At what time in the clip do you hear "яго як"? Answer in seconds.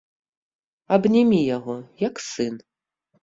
1.57-2.15